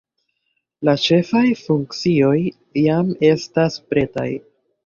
La 0.89 0.95
ĉefaj 1.03 1.43
funkcioj 1.59 2.35
jam 2.87 3.15
estas 3.33 3.81
pretaj. 3.93 4.29